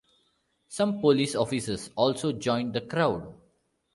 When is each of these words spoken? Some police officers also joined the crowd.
Some 0.67 0.99
police 0.99 1.35
officers 1.35 1.91
also 1.95 2.31
joined 2.31 2.73
the 2.73 2.81
crowd. 2.81 3.35